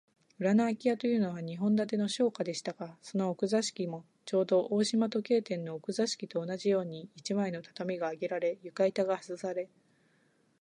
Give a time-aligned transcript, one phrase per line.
[0.39, 9.69] 裏のあき家というのは、日本建ての商家でしたが、その奥座敷でも、ちょうど大鳥時計店の奥座敷と同じように、一枚の畳があげられ、床板がはずされ、